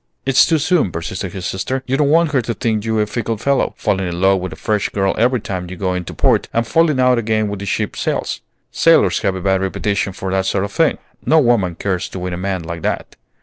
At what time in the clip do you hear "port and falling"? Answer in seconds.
6.15-6.99